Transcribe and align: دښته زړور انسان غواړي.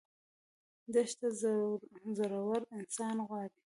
دښته 0.93 1.27
زړور 2.17 2.61
انسان 2.79 3.15
غواړي. 3.27 3.59